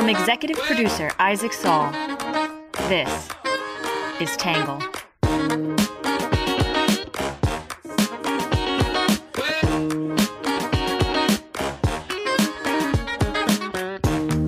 [0.00, 1.92] From executive producer Isaac Saul,
[2.88, 3.28] this
[4.18, 4.78] is Tangle.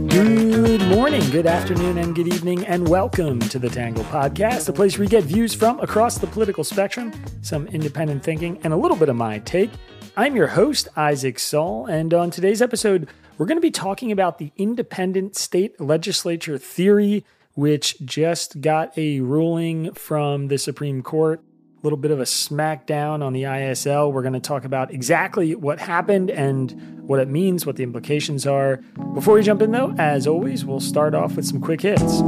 [0.09, 4.97] Good morning, good afternoon, and good evening, and welcome to the Tangle Podcast, a place
[4.97, 7.13] where we get views from across the political spectrum,
[7.43, 9.71] some independent thinking, and a little bit of my take.
[10.17, 13.07] I'm your host, Isaac Saul, and on today's episode,
[13.43, 17.25] we're going to be talking about the independent state legislature theory,
[17.55, 21.41] which just got a ruling from the Supreme Court.
[21.41, 24.13] A little bit of a smackdown on the ISL.
[24.13, 28.47] We're going to talk about exactly what happened and what it means, what the implications
[28.47, 28.77] are.
[29.13, 32.23] Before we jump in, though, as always, we'll start off with some quick hits.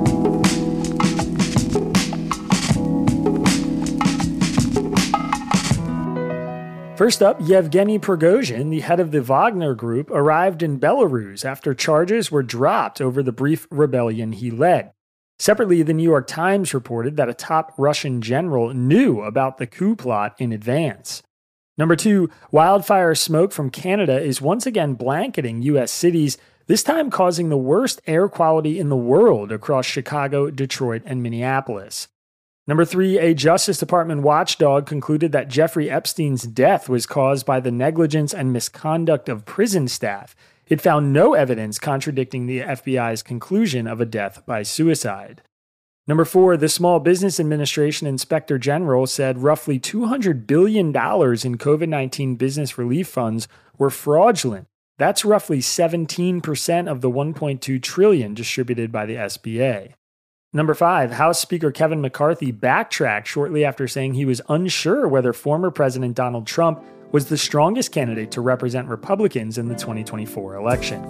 [6.96, 12.30] First up, Yevgeny Prigozhin, the head of the Wagner Group, arrived in Belarus after charges
[12.30, 14.92] were dropped over the brief rebellion he led.
[15.40, 19.96] Separately, the New York Times reported that a top Russian general knew about the coup
[19.96, 21.20] plot in advance.
[21.76, 25.90] Number two, wildfire smoke from Canada is once again blanketing U.S.
[25.90, 26.38] cities,
[26.68, 32.06] this time causing the worst air quality in the world across Chicago, Detroit, and Minneapolis.
[32.66, 37.70] Number three, a Justice Department watchdog concluded that Jeffrey Epstein's death was caused by the
[37.70, 40.34] negligence and misconduct of prison staff.
[40.66, 45.42] It found no evidence contradicting the FBI's conclusion of a death by suicide.
[46.06, 52.36] Number four, the Small Business Administration Inspector General said roughly $200 billion in COVID 19
[52.36, 54.66] business relief funds were fraudulent.
[54.96, 59.92] That's roughly 17% of the 1.2 trillion distributed by the SBA.
[60.56, 65.68] Number five, House Speaker Kevin McCarthy backtracked shortly after saying he was unsure whether former
[65.68, 71.02] President Donald Trump was the strongest candidate to represent Republicans in the 2024 election.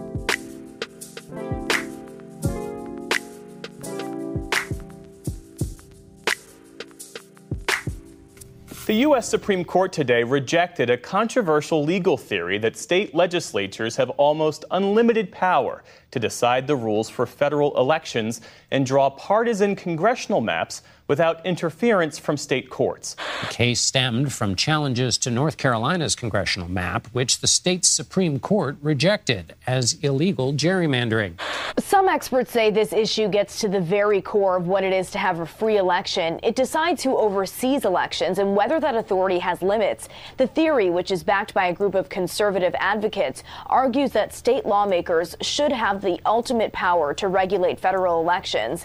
[8.86, 9.28] The U.S.
[9.28, 15.82] Supreme Court today rejected a controversial legal theory that state legislatures have almost unlimited power
[16.14, 22.36] to decide the rules for federal elections and draw partisan congressional maps without interference from
[22.36, 23.14] state courts.
[23.42, 28.76] The case stemmed from challenges to North Carolina's congressional map, which the state's Supreme Court
[28.80, 31.34] rejected as illegal gerrymandering.
[31.78, 35.18] Some experts say this issue gets to the very core of what it is to
[35.18, 36.40] have a free election.
[36.42, 40.08] It decides who oversees elections and whether that authority has limits.
[40.38, 45.36] The theory, which is backed by a group of conservative advocates, argues that state lawmakers
[45.42, 48.84] should have the ultimate power to regulate federal elections.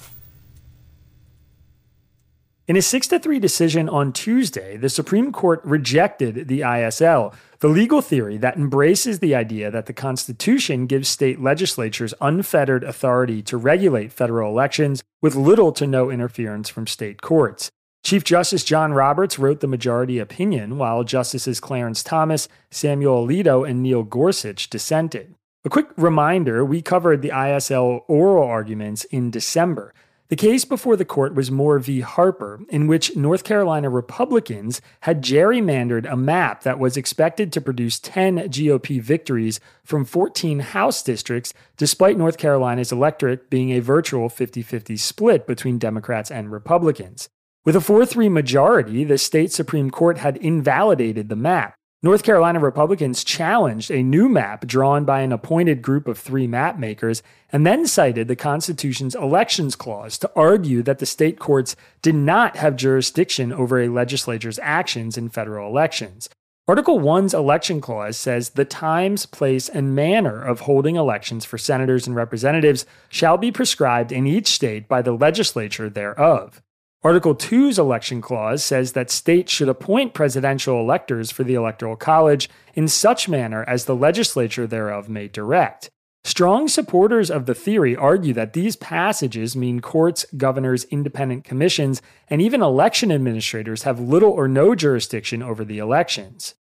[2.69, 7.99] In a 6 3 decision on Tuesday, the Supreme Court rejected the ISL, the legal
[7.99, 14.13] theory that embraces the idea that the Constitution gives state legislatures unfettered authority to regulate
[14.13, 17.71] federal elections with little to no interference from state courts.
[18.03, 23.81] Chief Justice John Roberts wrote the majority opinion, while Justices Clarence Thomas, Samuel Alito, and
[23.81, 25.33] Neil Gorsuch dissented.
[25.65, 29.93] A quick reminder we covered the ISL oral arguments in December.
[30.29, 31.99] The case before the court was Moore v.
[31.99, 37.99] Harper, in which North Carolina Republicans had gerrymandered a map that was expected to produce
[37.99, 44.61] 10 GOP victories from 14 House districts, despite North Carolina's electorate being a virtual 50
[44.61, 47.27] 50 split between Democrats and Republicans.
[47.65, 51.75] With a 4 3 majority, the state Supreme Court had invalidated the map.
[52.01, 56.79] North Carolina Republicans challenged a new map drawn by an appointed group of three map
[56.79, 57.21] makers
[57.51, 62.55] and then cited the Constitution's elections clause to argue that the state courts did not
[62.55, 66.29] have jurisdiction over a legislature's actions in federal elections.
[66.69, 72.07] Article 1's election clause says the times, place, and manner of holding elections for senators
[72.07, 76.61] and representatives shall be prescribed in each state by the legislature thereof.
[77.01, 82.49] Article 2's election clause says that states should appoint presidential electors for the Electoral College
[82.73, 85.89] in such manner as the legislature thereof may direct.
[86.25, 92.41] Strong supporters of the theory argue that these passages mean courts, governors, independent commissions, and
[92.41, 96.55] even election administrators have little or no jurisdiction over the elections.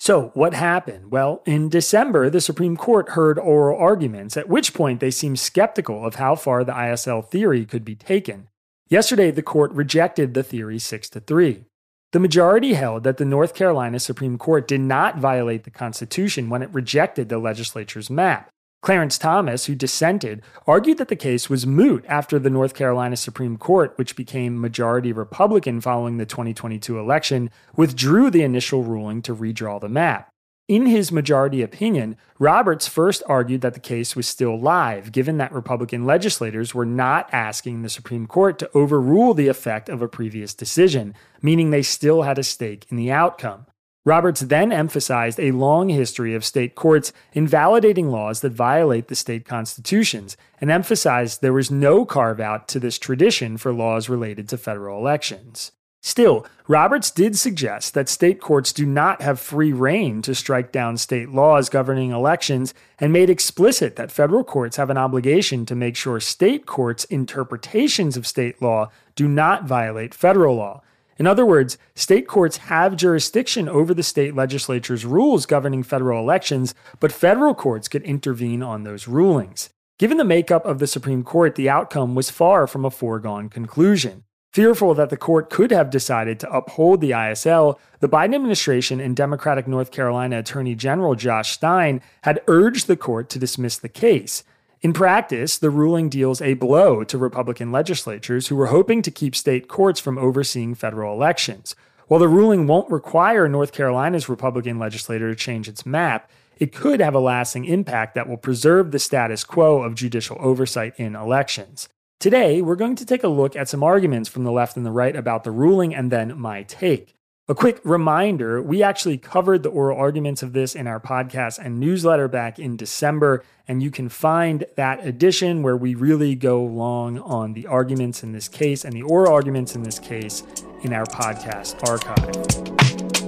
[0.00, 1.12] So, what happened?
[1.12, 6.04] Well, in December, the Supreme Court heard oral arguments, at which point they seemed skeptical
[6.04, 8.48] of how far the ISL theory could be taken.
[8.94, 11.64] Yesterday, the court rejected the theory 6 to 3.
[12.12, 16.62] The majority held that the North Carolina Supreme Court did not violate the Constitution when
[16.62, 18.50] it rejected the legislature's map.
[18.82, 23.56] Clarence Thomas, who dissented, argued that the case was moot after the North Carolina Supreme
[23.56, 29.80] Court, which became majority Republican following the 2022 election, withdrew the initial ruling to redraw
[29.80, 30.30] the map.
[30.66, 35.52] In his majority opinion, Roberts first argued that the case was still live, given that
[35.52, 40.54] Republican legislators were not asking the Supreme Court to overrule the effect of a previous
[40.54, 43.66] decision, meaning they still had a stake in the outcome.
[44.06, 49.44] Roberts then emphasized a long history of state courts invalidating laws that violate the state
[49.44, 54.56] constitutions and emphasized there was no carve out to this tradition for laws related to
[54.56, 55.72] federal elections.
[56.06, 60.98] Still, Roberts did suggest that state courts do not have free rein to strike down
[60.98, 65.96] state laws governing elections and made explicit that federal courts have an obligation to make
[65.96, 70.82] sure state courts' interpretations of state law do not violate federal law.
[71.16, 76.74] In other words, state courts have jurisdiction over the state legislature's rules governing federal elections,
[77.00, 79.70] but federal courts could intervene on those rulings.
[79.98, 84.24] Given the makeup of the Supreme Court, the outcome was far from a foregone conclusion.
[84.54, 89.16] Fearful that the court could have decided to uphold the ISL, the Biden administration and
[89.16, 94.44] Democratic North Carolina Attorney General Josh Stein had urged the court to dismiss the case.
[94.80, 99.34] In practice, the ruling deals a blow to Republican legislatures who were hoping to keep
[99.34, 101.74] state courts from overseeing federal elections.
[102.06, 107.00] While the ruling won't require North Carolina's Republican legislature to change its map, it could
[107.00, 111.88] have a lasting impact that will preserve the status quo of judicial oversight in elections.
[112.20, 114.90] Today, we're going to take a look at some arguments from the left and the
[114.90, 117.14] right about the ruling and then my take.
[117.46, 121.78] A quick reminder we actually covered the oral arguments of this in our podcast and
[121.78, 127.18] newsletter back in December, and you can find that edition where we really go long
[127.18, 130.42] on the arguments in this case and the oral arguments in this case
[130.82, 133.23] in our podcast archive.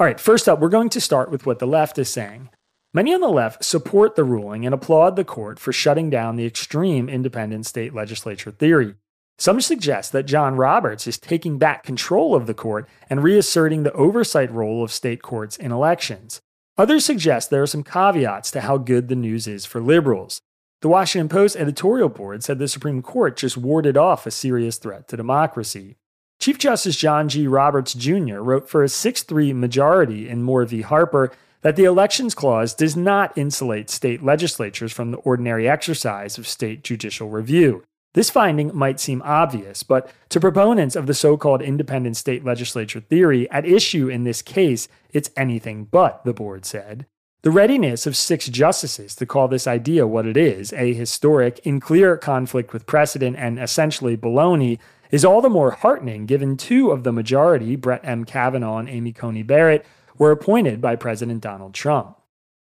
[0.00, 2.48] All right, first up, we're going to start with what the left is saying.
[2.94, 6.46] Many on the left support the ruling and applaud the court for shutting down the
[6.46, 8.94] extreme independent state legislature theory.
[9.36, 13.92] Some suggest that John Roberts is taking back control of the court and reasserting the
[13.92, 16.40] oversight role of state courts in elections.
[16.78, 20.40] Others suggest there are some caveats to how good the news is for liberals.
[20.80, 25.08] The Washington Post editorial board said the Supreme Court just warded off a serious threat
[25.08, 25.96] to democracy.
[26.40, 27.46] Chief Justice John G.
[27.46, 28.38] Roberts Jr.
[28.38, 30.80] wrote for a 6 3 majority in Moore v.
[30.80, 36.48] Harper that the Elections Clause does not insulate state legislatures from the ordinary exercise of
[36.48, 37.84] state judicial review.
[38.14, 43.00] This finding might seem obvious, but to proponents of the so called independent state legislature
[43.00, 47.04] theory, at issue in this case, it's anything but, the board said.
[47.42, 51.80] The readiness of six justices to call this idea what it is, a historic, in
[51.80, 54.78] clear conflict with precedent and essentially baloney,
[55.10, 58.24] is all the more heartening given two of the majority, Brett M.
[58.24, 59.84] Kavanaugh and Amy Coney Barrett,
[60.18, 62.16] were appointed by President Donald Trump.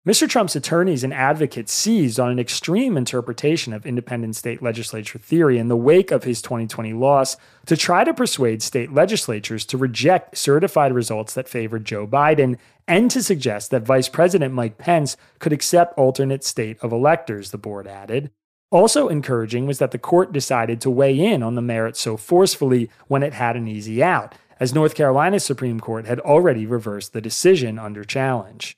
[0.08, 0.30] Mr.
[0.30, 5.68] Trump's attorneys and advocates seized on an extreme interpretation of independent state legislature theory in
[5.68, 7.36] the wake of his 2020 loss
[7.66, 12.58] to try to persuade state legislatures to reject certified results that favored Joe Biden
[12.88, 17.58] and to suggest that Vice President Mike Pence could accept alternate state of electors, the
[17.58, 18.32] board added.
[18.70, 22.90] Also encouraging was that the court decided to weigh in on the merits so forcefully
[23.08, 27.22] when it had an easy out, as North Carolina's Supreme Court had already reversed the
[27.22, 28.76] decision under challenge.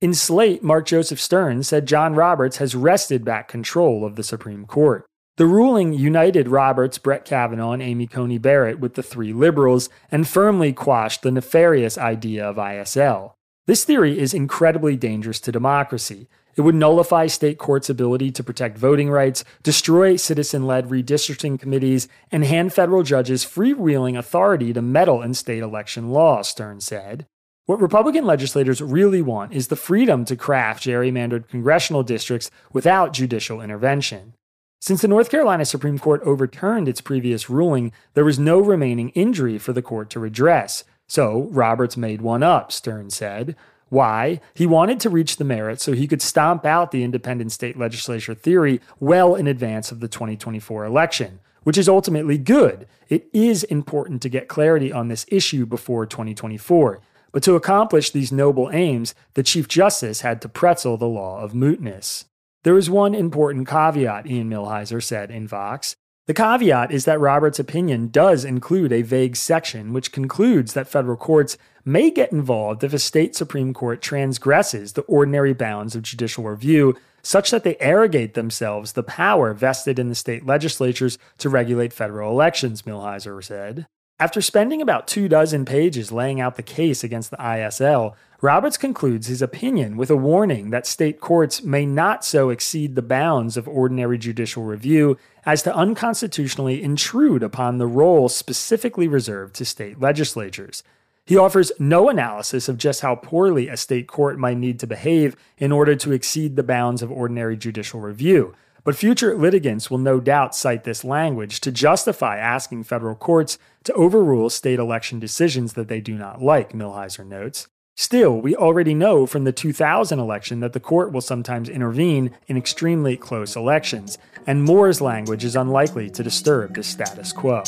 [0.00, 4.64] In Slate, Mark Joseph Stern said John Roberts has wrested back control of the Supreme
[4.64, 5.04] Court.
[5.36, 10.26] The ruling united Roberts, Brett Kavanaugh, and Amy Coney Barrett with the three liberals and
[10.26, 13.34] firmly quashed the nefarious idea of ISL.
[13.66, 16.26] This theory is incredibly dangerous to democracy.
[16.58, 22.08] It would nullify state courts' ability to protect voting rights, destroy citizen led redistricting committees,
[22.32, 27.26] and hand federal judges freewheeling authority to meddle in state election law, Stern said.
[27.66, 33.60] What Republican legislators really want is the freedom to craft gerrymandered congressional districts without judicial
[33.60, 34.34] intervention.
[34.80, 39.58] Since the North Carolina Supreme Court overturned its previous ruling, there was no remaining injury
[39.58, 40.82] for the court to redress.
[41.08, 43.54] So Roberts made one up, Stern said.
[43.88, 44.40] Why?
[44.54, 48.34] He wanted to reach the merits so he could stomp out the independent state legislature
[48.34, 52.86] theory well in advance of the 2024 election, which is ultimately good.
[53.08, 57.00] It is important to get clarity on this issue before 2024.
[57.32, 61.52] But to accomplish these noble aims, the Chief Justice had to pretzel the law of
[61.52, 62.24] mootness.
[62.64, 65.94] There is one important caveat, Ian Millhiser said in Vox.
[66.28, 71.16] The caveat is that Roberts' opinion does include a vague section which concludes that federal
[71.16, 71.56] courts
[71.86, 76.94] may get involved if a state Supreme Court transgresses the ordinary bounds of judicial review,
[77.22, 82.30] such that they arrogate themselves the power vested in the state legislatures to regulate federal
[82.30, 83.86] elections, Millhiser said.
[84.20, 89.26] After spending about two dozen pages laying out the case against the ISL, Roberts concludes
[89.26, 93.66] his opinion with a warning that state courts may not so exceed the bounds of
[93.66, 100.84] ordinary judicial review as to unconstitutionally intrude upon the role specifically reserved to state legislatures.
[101.24, 105.34] He offers no analysis of just how poorly a state court might need to behave
[105.56, 108.54] in order to exceed the bounds of ordinary judicial review.
[108.84, 113.92] But future litigants will no doubt cite this language to justify asking federal courts to
[113.94, 117.66] overrule state election decisions that they do not like, Millhiser notes.
[118.00, 122.56] Still, we already know from the 2000 election that the court will sometimes intervene in
[122.56, 127.64] extremely close elections, and Moore's language is unlikely to disturb the status quo.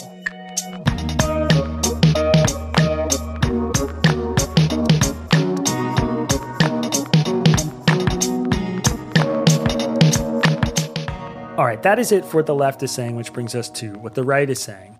[11.58, 13.94] All right, that is it for what the left is saying, which brings us to
[13.94, 14.99] what the right is saying.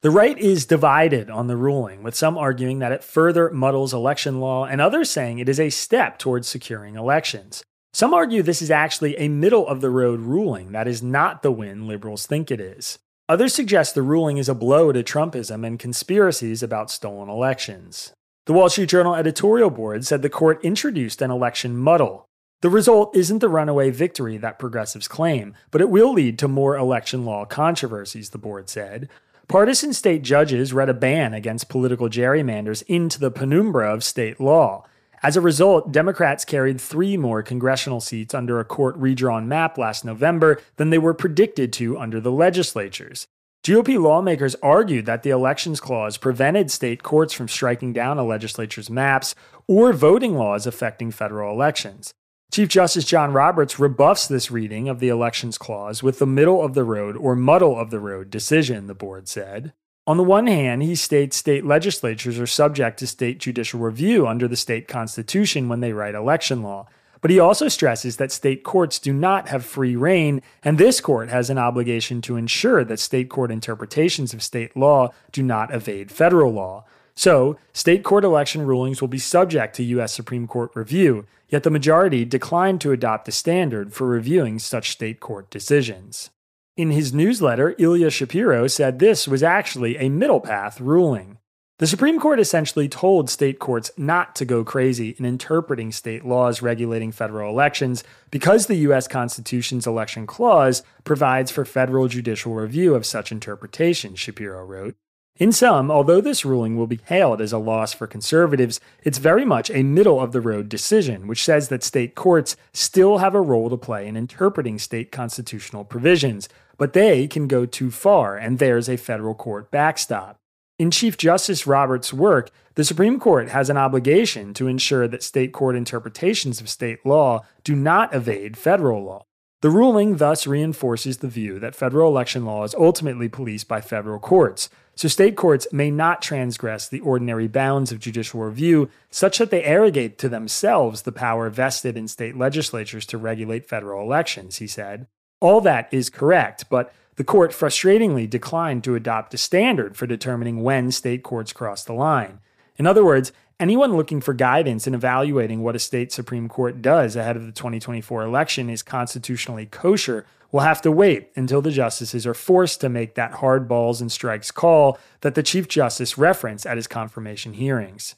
[0.00, 4.38] The right is divided on the ruling, with some arguing that it further muddles election
[4.38, 7.64] law and others saying it is a step towards securing elections.
[7.92, 11.50] Some argue this is actually a middle of the road ruling that is not the
[11.50, 13.00] win liberals think it is.
[13.28, 18.12] Others suggest the ruling is a blow to Trumpism and conspiracies about stolen elections.
[18.46, 22.24] The Wall Street Journal editorial board said the court introduced an election muddle.
[22.60, 26.76] The result isn't the runaway victory that progressives claim, but it will lead to more
[26.76, 29.08] election law controversies, the board said.
[29.48, 34.84] Partisan state judges read a ban against political gerrymanders into the penumbra of state law.
[35.22, 40.04] As a result, Democrats carried three more congressional seats under a court redrawn map last
[40.04, 43.26] November than they were predicted to under the legislatures.
[43.64, 48.90] GOP lawmakers argued that the Elections Clause prevented state courts from striking down a legislature's
[48.90, 49.34] maps
[49.66, 52.12] or voting laws affecting federal elections.
[52.50, 56.72] Chief Justice John Roberts rebuffs this reading of the Elections Clause with the middle of
[56.72, 59.74] the road or muddle of the road decision, the board said.
[60.06, 64.48] On the one hand, he states state legislatures are subject to state judicial review under
[64.48, 66.88] the state constitution when they write election law.
[67.20, 71.28] But he also stresses that state courts do not have free rein, and this court
[71.28, 76.10] has an obligation to ensure that state court interpretations of state law do not evade
[76.10, 76.86] federal law.
[77.14, 80.14] So, state court election rulings will be subject to U.S.
[80.14, 85.20] Supreme Court review, yet the majority declined to adopt a standard for reviewing such state
[85.20, 86.30] court decisions.
[86.76, 91.38] In his newsletter, Ilya Shapiro said this was actually a middle path ruling.
[91.78, 96.60] The Supreme Court essentially told state courts not to go crazy in interpreting state laws
[96.60, 98.02] regulating federal elections
[98.32, 99.06] because the U.S.
[99.06, 104.96] Constitution's election clause provides for federal judicial review of such interpretations, Shapiro wrote.
[105.38, 109.44] In sum, although this ruling will be hailed as a loss for conservatives, it's very
[109.44, 113.40] much a middle of the road decision, which says that state courts still have a
[113.40, 118.58] role to play in interpreting state constitutional provisions, but they can go too far, and
[118.58, 120.38] there's a federal court backstop.
[120.76, 125.52] In Chief Justice Roberts' work, the Supreme Court has an obligation to ensure that state
[125.52, 129.22] court interpretations of state law do not evade federal law.
[129.60, 134.20] The ruling thus reinforces the view that federal election law is ultimately policed by federal
[134.20, 139.52] courts, so state courts may not transgress the ordinary bounds of judicial review such that
[139.52, 144.66] they arrogate to themselves the power vested in state legislatures to regulate federal elections, he
[144.66, 145.06] said.
[145.38, 150.64] All that is correct, but the court frustratingly declined to adopt a standard for determining
[150.64, 152.40] when state courts cross the line.
[152.76, 157.14] In other words, anyone looking for guidance in evaluating what a state Supreme Court does
[157.14, 162.26] ahead of the 2024 election is constitutionally kosher will have to wait until the justices
[162.26, 166.66] are forced to make that hard balls and strikes call that the Chief Justice referenced
[166.66, 168.14] at his confirmation hearings.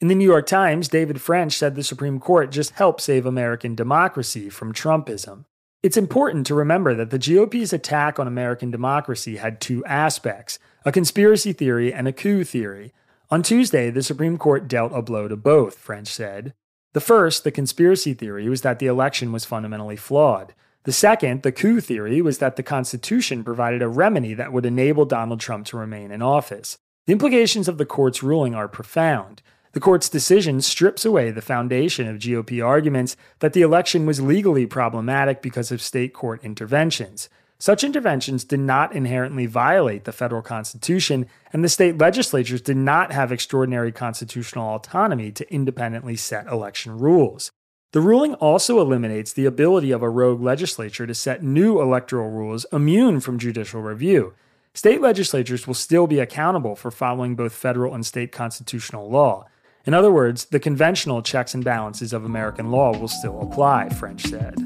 [0.00, 3.74] In the New York Times, David French said the Supreme Court just helped save American
[3.74, 5.44] democracy from Trumpism.
[5.82, 10.92] It's important to remember that the GOP's attack on American democracy had two aspects a
[10.92, 12.92] conspiracy theory and a coup theory.
[13.30, 16.52] On Tuesday, the Supreme Court dealt a blow to both, French said.
[16.92, 20.54] The first, the conspiracy theory, was that the election was fundamentally flawed.
[20.84, 25.06] The second, the coup theory, was that the Constitution provided a remedy that would enable
[25.06, 26.76] Donald Trump to remain in office.
[27.06, 29.40] The implications of the court's ruling are profound.
[29.72, 34.66] The court's decision strips away the foundation of GOP arguments that the election was legally
[34.66, 37.30] problematic because of state court interventions.
[37.58, 43.10] Such interventions did not inherently violate the federal constitution, and the state legislatures did not
[43.10, 47.50] have extraordinary constitutional autonomy to independently set election rules.
[47.94, 52.66] The ruling also eliminates the ability of a rogue legislature to set new electoral rules
[52.72, 54.34] immune from judicial review.
[54.74, 59.46] State legislatures will still be accountable for following both federal and state constitutional law.
[59.84, 64.22] In other words, the conventional checks and balances of American law will still apply, French
[64.22, 64.56] said.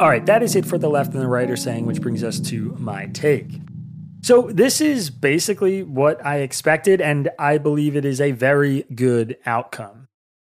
[0.00, 2.24] All right, that is it for the left and the right are saying, which brings
[2.24, 3.60] us to my take.
[4.22, 9.36] So, this is basically what I expected, and I believe it is a very good
[9.44, 10.08] outcome.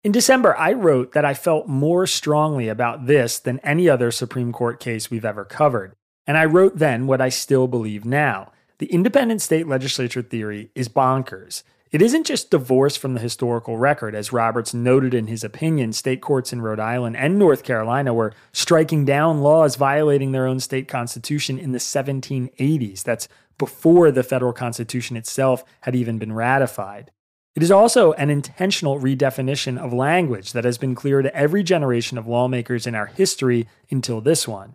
[0.03, 4.51] In December, I wrote that I felt more strongly about this than any other Supreme
[4.51, 5.93] Court case we've ever covered.
[6.27, 8.51] And I wrote then what I still believe now.
[8.79, 11.65] The independent state legislature theory is bonkers.
[11.95, 14.17] It isn't just divorced from the historical record.
[14.17, 18.33] As Roberts noted in his opinion, state courts in Rhode Island and North Carolina were
[18.53, 23.05] striking down laws violating their own state constitution in the 1780s.
[23.05, 27.13] That's before the federal constitution itself had even been ratified.
[27.55, 32.19] It is also an intentional redefinition of language that has been clear to every generation
[32.19, 34.75] of lawmakers in our history until this one.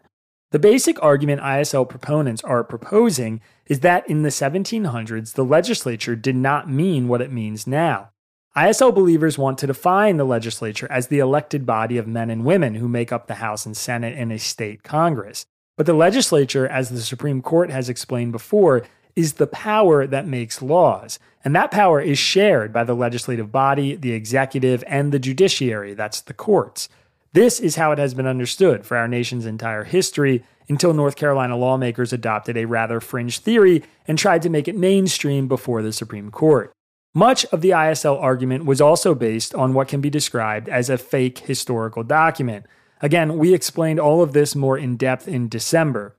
[0.51, 6.35] The basic argument ISL proponents are proposing is that in the 1700s, the legislature did
[6.35, 8.09] not mean what it means now.
[8.57, 12.75] ISL believers want to define the legislature as the elected body of men and women
[12.75, 15.45] who make up the House and Senate in a state Congress.
[15.77, 20.63] But the legislature, as the Supreme Court has explained before, is the power that makes
[20.63, 21.19] laws.
[21.45, 26.21] And that power is shared by the legislative body, the executive, and the judiciary that's
[26.21, 26.89] the courts.
[27.33, 31.55] This is how it has been understood for our nation's entire history until North Carolina
[31.55, 36.31] lawmakers adopted a rather fringe theory and tried to make it mainstream before the Supreme
[36.31, 36.71] Court.
[37.13, 40.97] Much of the ISL argument was also based on what can be described as a
[40.97, 42.65] fake historical document.
[43.01, 46.15] Again, we explained all of this more in depth in December.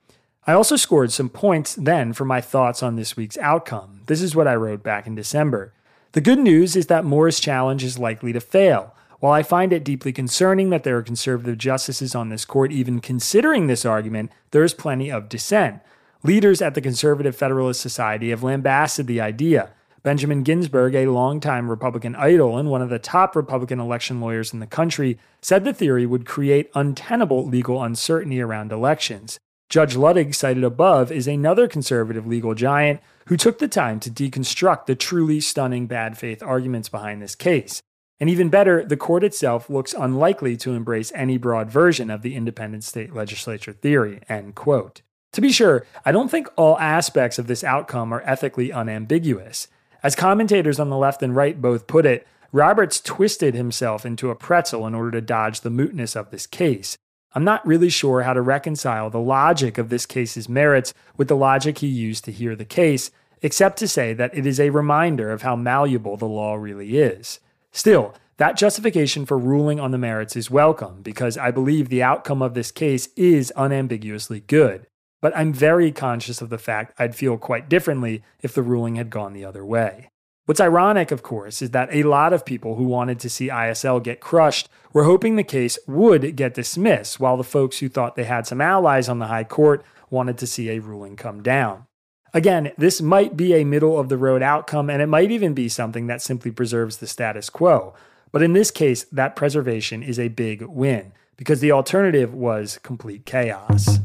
[0.46, 4.00] I also scored some points then for my thoughts on this week's outcome.
[4.06, 5.74] This is what I wrote back in December.
[6.12, 8.94] The good news is that Moore's challenge is likely to fail.
[9.20, 13.00] While I find it deeply concerning that there are conservative justices on this court even
[13.00, 15.80] considering this argument, there is plenty of dissent.
[16.22, 19.72] Leaders at the Conservative Federalist Society have lambasted the idea.
[20.02, 24.60] Benjamin Ginsberg, a longtime Republican idol and one of the top Republican election lawyers in
[24.60, 29.38] the country, said the theory would create untenable legal uncertainty around elections.
[29.68, 34.86] Judge Luttig, cited above, is another conservative legal giant who took the time to deconstruct
[34.86, 37.82] the truly stunning bad faith arguments behind this case.
[38.20, 42.36] And even better, the court itself looks unlikely to embrace any broad version of the
[42.36, 44.20] independent state legislature theory.
[44.28, 45.00] End quote.
[45.32, 49.68] To be sure, I don't think all aspects of this outcome are ethically unambiguous.
[50.02, 54.34] As commentators on the left and right both put it, Roberts twisted himself into a
[54.34, 56.98] pretzel in order to dodge the mootness of this case.
[57.32, 61.36] I'm not really sure how to reconcile the logic of this case's merits with the
[61.36, 65.30] logic he used to hear the case, except to say that it is a reminder
[65.30, 67.38] of how malleable the law really is.
[67.72, 72.42] Still, that justification for ruling on the merits is welcome because I believe the outcome
[72.42, 74.86] of this case is unambiguously good.
[75.20, 79.10] But I'm very conscious of the fact I'd feel quite differently if the ruling had
[79.10, 80.08] gone the other way.
[80.46, 84.02] What's ironic, of course, is that a lot of people who wanted to see ISL
[84.02, 88.24] get crushed were hoping the case would get dismissed, while the folks who thought they
[88.24, 91.86] had some allies on the High Court wanted to see a ruling come down.
[92.32, 95.68] Again, this might be a middle of the road outcome, and it might even be
[95.68, 97.92] something that simply preserves the status quo.
[98.30, 103.26] But in this case, that preservation is a big win because the alternative was complete
[103.26, 103.98] chaos.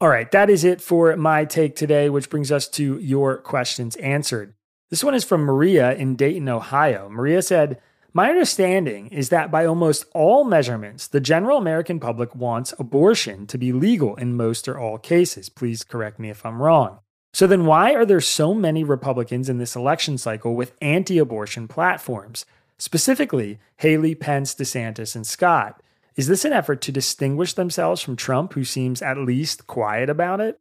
[0.00, 3.94] All right, that is it for my take today, which brings us to your questions
[3.96, 4.54] answered.
[4.90, 7.08] This one is from Maria in Dayton, Ohio.
[7.08, 7.80] Maria said,
[8.14, 13.56] my understanding is that by almost all measurements, the general American public wants abortion to
[13.56, 15.48] be legal in most or all cases.
[15.48, 16.98] Please correct me if I'm wrong.
[17.32, 21.66] So then, why are there so many Republicans in this election cycle with anti abortion
[21.66, 22.44] platforms?
[22.76, 25.82] Specifically, Haley, Pence, DeSantis, and Scott.
[26.14, 30.42] Is this an effort to distinguish themselves from Trump, who seems at least quiet about
[30.42, 30.60] it?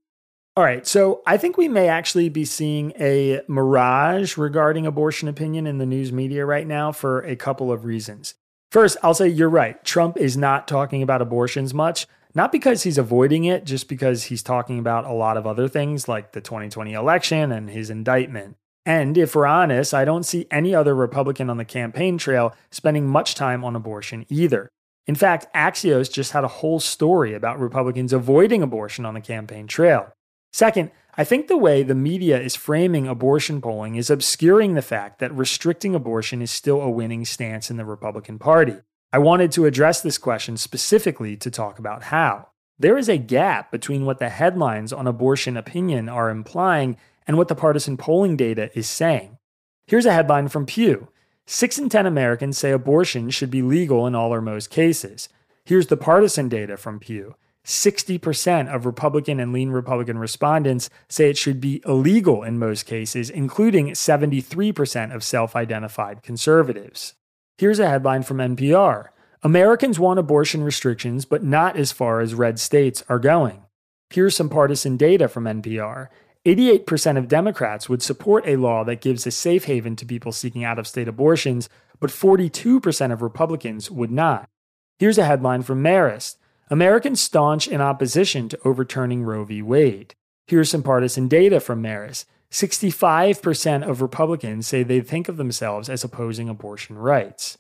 [0.58, 5.66] All right, so I think we may actually be seeing a mirage regarding abortion opinion
[5.66, 8.34] in the news media right now for a couple of reasons.
[8.70, 9.82] First, I'll say you're right.
[9.86, 14.44] Trump is not talking about abortions much, not because he's avoiding it, just because he's
[14.44, 18.58] talking about a lot of other things like the 2020 election and his indictment.
[18.86, 23.08] And if we're honest, I don't see any other Republican on the campaign trail spending
[23.08, 24.70] much time on abortion either.
[25.08, 29.66] In fact, Axios just had a whole story about Republicans avoiding abortion on the campaign
[29.66, 30.12] trail.
[30.52, 35.20] Second, I think the way the media is framing abortion polling is obscuring the fact
[35.20, 38.78] that restricting abortion is still a winning stance in the Republican Party.
[39.14, 42.48] I wanted to address this question specifically to talk about how.
[42.80, 47.48] There is a gap between what the headlines on abortion opinion are implying and what
[47.48, 49.38] the partisan polling data is saying.
[49.86, 51.10] Here's a headline from Pew
[51.46, 55.28] Six in 10 Americans say abortion should be legal in all or most cases.
[55.66, 61.38] Here's the partisan data from Pew 60% of Republican and lean Republican respondents say it
[61.38, 67.14] should be illegal in most cases, including 73% of self identified conservatives.
[67.58, 69.10] Here's a headline from NPR
[69.44, 73.64] Americans want abortion restrictions, but not as far as red states are going.
[74.10, 76.10] Here's some partisan data from NPR.
[76.46, 80.64] 88% of Democrats would support a law that gives a safe haven to people seeking
[80.64, 81.70] out of state abortions,
[82.00, 84.50] but 42% of Republicans would not.
[84.98, 86.38] Here's a headline from Marist
[86.72, 89.62] Americans staunch in opposition to overturning Roe v.
[89.62, 90.16] Wade.
[90.48, 96.06] Here's some partisan data from Marist 65% of Republicans say they think of themselves as
[96.06, 97.58] opposing abortion rights.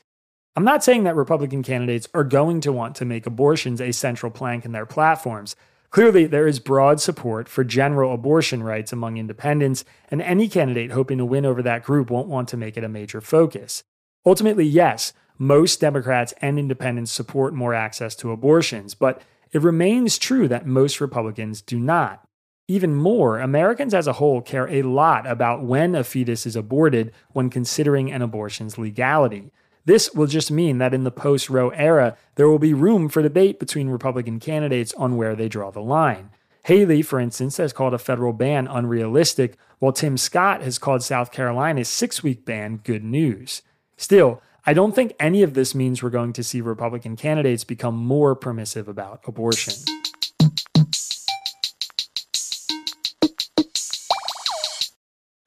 [0.55, 4.31] I'm not saying that Republican candidates are going to want to make abortions a central
[4.31, 5.57] plank in their platforms.
[5.89, 11.17] Clearly, there is broad support for general abortion rights among independents, and any candidate hoping
[11.17, 13.83] to win over that group won't want to make it a major focus.
[14.25, 15.11] Ultimately, yes,
[15.41, 21.01] most Democrats and independents support more access to abortions, but it remains true that most
[21.01, 22.23] Republicans do not.
[22.67, 27.11] Even more, Americans as a whole care a lot about when a fetus is aborted
[27.31, 29.51] when considering an abortion's legality.
[29.83, 33.23] This will just mean that in the post Roe era, there will be room for
[33.23, 36.29] debate between Republican candidates on where they draw the line.
[36.65, 41.31] Haley, for instance, has called a federal ban unrealistic, while Tim Scott has called South
[41.31, 43.63] Carolina's six week ban good news.
[43.97, 47.95] Still, I don't think any of this means we're going to see Republican candidates become
[47.95, 49.73] more permissive about abortion.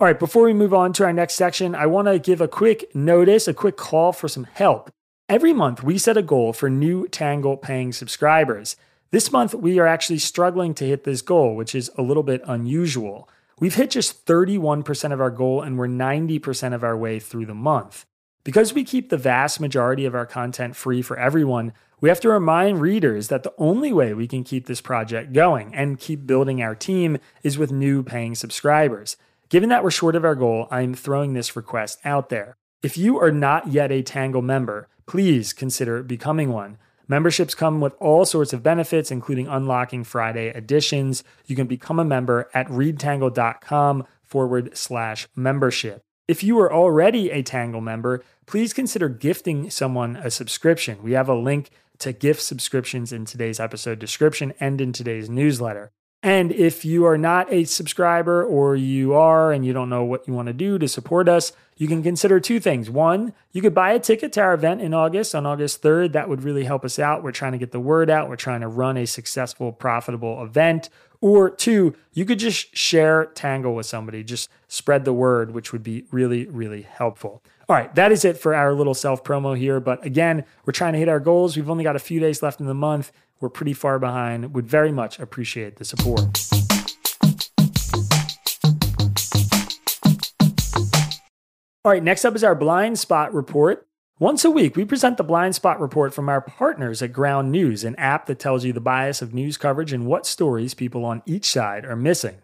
[0.01, 2.49] All right, before we move on to our next section, I want to give a
[2.49, 4.91] quick notice, a quick call for some help.
[5.29, 8.75] Every month, we set a goal for new Tangle paying subscribers.
[9.13, 12.43] This month, we are actually struggling to hit this goal, which is a little bit
[12.47, 13.29] unusual.
[13.61, 17.55] We've hit just 31% of our goal, and we're 90% of our way through the
[17.55, 18.05] month.
[18.45, 22.29] Because we keep the vast majority of our content free for everyone, we have to
[22.29, 26.63] remind readers that the only way we can keep this project going and keep building
[26.63, 29.17] our team is with new paying subscribers.
[29.49, 32.57] Given that we're short of our goal, I'm throwing this request out there.
[32.83, 36.77] If you are not yet a Tangle member, please consider becoming one.
[37.09, 41.25] Memberships come with all sorts of benefits, including unlocking Friday editions.
[41.47, 46.03] You can become a member at readtangle.com forward slash membership.
[46.27, 51.03] If you are already a Tangle member, please consider gifting someone a subscription.
[51.03, 55.93] We have a link to gift subscriptions in today's episode description and in today's newsletter.
[56.25, 60.27] And if you are not a subscriber or you are and you don't know what
[60.27, 62.89] you want to do to support us, you can consider two things.
[62.89, 66.13] One, you could buy a ticket to our event in August on August 3rd.
[66.13, 67.23] That would really help us out.
[67.23, 68.31] We're trying to get the word out.
[68.31, 70.89] We're trying to run a successful, profitable event.
[71.21, 75.83] Or two, you could just share Tangle with somebody, just spread the word, which would
[75.83, 77.43] be really, really helpful.
[77.69, 79.81] All right, that is it for our little self promo here.
[79.81, 81.57] But again, we're trying to hit our goals.
[81.57, 83.11] We've only got a few days left in the month.
[83.41, 84.55] We're pretty far behind.
[84.55, 86.21] Would very much appreciate the support.
[91.85, 93.87] All right, next up is our blind spot report.
[94.19, 97.85] Once a week, we present the blind spot report from our partners at Ground News,
[97.85, 101.21] an app that tells you the bias of news coverage and what stories people on
[101.27, 102.37] each side are missing.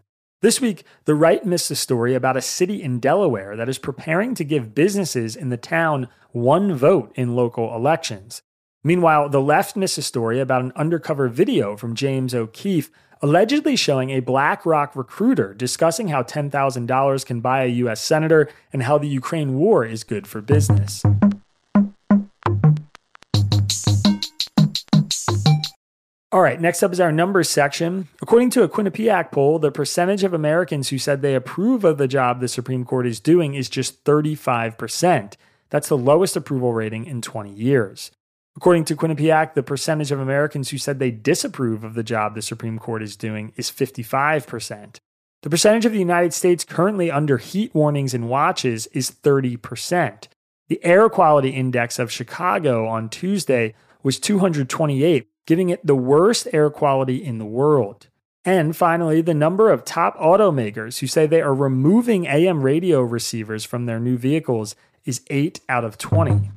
[0.43, 4.35] This week, the right missed a story about a city in Delaware that is preparing
[4.35, 8.43] to give businesses in the town one vote in local elections.
[8.83, 12.91] Meanwhile, the left missed a story about an undercover video from James O'Keefe
[13.21, 18.01] allegedly showing a BlackRock recruiter discussing how $10,000 can buy a U.S.
[18.01, 21.03] senator and how the Ukraine war is good for business.
[26.33, 28.09] All right, next up is our numbers section.
[28.23, 32.09] According to a Quinnipiac poll, the percentage of Americans who said they approve of the
[32.09, 35.35] job the Supreme Court is doing is just 35%.
[35.69, 38.13] That's the lowest approval rating in 20 years.
[38.57, 42.43] According to Quinnipiac, the percentage of Americans who said they disapprove of the job the
[42.43, 44.97] Supreme Court is doing is 55%.
[45.43, 50.29] The percentage of the United States currently under heat warnings and watches is 30%.
[50.69, 56.71] The air quality index of Chicago on Tuesday was 228, giving it the worst air
[56.71, 58.09] quality in the world.
[58.45, 63.65] And finally, the number of top automakers who say they are removing AM radio receivers
[63.65, 66.51] from their new vehicles is 8 out of 20.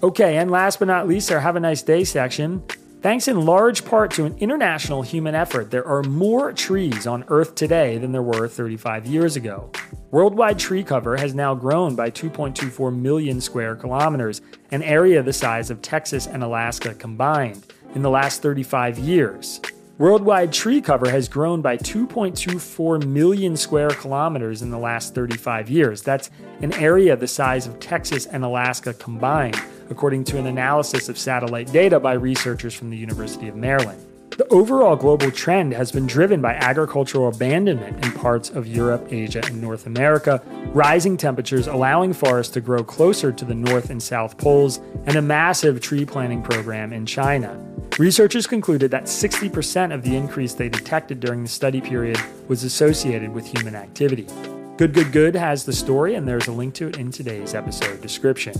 [0.00, 2.62] Okay, and last but not least, our Have a Nice Day section.
[3.02, 7.56] Thanks in large part to an international human effort, there are more trees on Earth
[7.56, 9.72] today than there were 35 years ago.
[10.12, 15.68] Worldwide tree cover has now grown by 2.24 million square kilometers, an area the size
[15.68, 19.60] of Texas and Alaska combined, in the last 35 years.
[19.98, 26.02] Worldwide tree cover has grown by 2.24 million square kilometers in the last 35 years.
[26.02, 26.30] That's
[26.62, 31.72] an area the size of Texas and Alaska combined, according to an analysis of satellite
[31.72, 34.04] data by researchers from the University of Maryland.
[34.38, 39.42] The overall global trend has been driven by agricultural abandonment in parts of Europe, Asia,
[39.44, 40.40] and North America,
[40.72, 45.22] rising temperatures allowing forests to grow closer to the North and South poles, and a
[45.22, 47.58] massive tree planting program in China.
[47.98, 53.30] Researchers concluded that 60% of the increase they detected during the study period was associated
[53.30, 54.28] with human activity.
[54.76, 58.00] Good Good Good has the story, and there's a link to it in today's episode
[58.00, 58.54] description.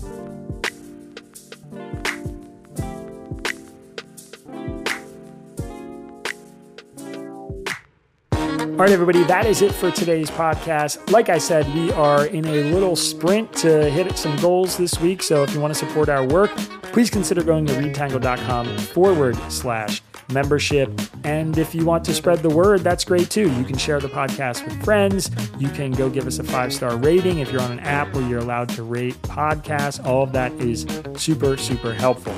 [8.79, 11.11] All right, everybody, that is it for today's podcast.
[11.11, 15.21] Like I said, we are in a little sprint to hit some goals this week.
[15.21, 16.49] So if you want to support our work,
[16.93, 20.97] please consider going to readtangle.com forward slash membership.
[21.25, 23.51] And if you want to spread the word, that's great too.
[23.51, 25.29] You can share the podcast with friends.
[25.57, 28.25] You can go give us a five star rating if you're on an app where
[28.29, 30.01] you're allowed to rate podcasts.
[30.05, 30.87] All of that is
[31.17, 32.33] super, super helpful.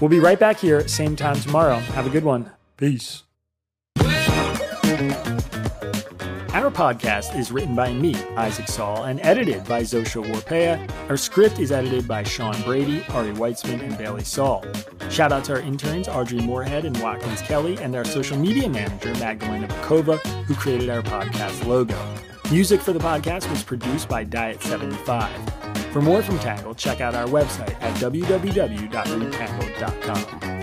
[0.00, 1.76] We'll be right back here, same time tomorrow.
[1.76, 2.50] Have a good one.
[2.76, 3.22] Peace.
[6.54, 10.88] Our podcast is written by me, Isaac Saul, and edited by Zosha Warpeha.
[11.10, 14.64] Our script is edited by Sean Brady, Ari Weitzman, and Bailey Saul.
[15.10, 19.12] Shout out to our interns, Audrey Moorhead and Watkins Kelly, and our social media manager,
[19.14, 21.98] Magdalena Bokowa, who created our podcast logo.
[22.52, 25.28] Music for the podcast was produced by Diet75.
[25.92, 30.53] For more from Tangle, check out our website at www.readtangle.com.